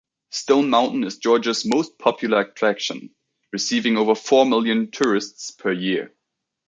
Stone 0.31 0.67
Mountain 0.71 1.03
is 1.03 1.19
Georgia's 1.19 1.63
"most 1.63 1.99
popular 1.99 2.39
attraction"; 2.39 3.13
receiving 3.53 3.97
over 3.97 4.15
four 4.15 4.47
million 4.47 4.89
tourists 4.89 5.51
per 5.51 5.71
year. 5.71 6.11